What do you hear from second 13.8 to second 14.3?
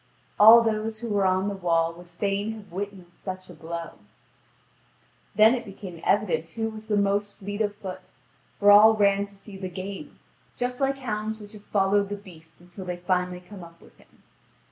him.